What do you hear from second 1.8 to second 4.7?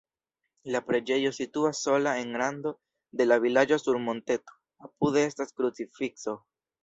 sola en rando de la vilaĝo sur monteto,